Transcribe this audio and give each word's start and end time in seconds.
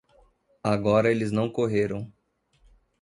Agora 0.63 1.11
eles 1.11 1.31
não 1.31 1.47
correram. 1.47 2.11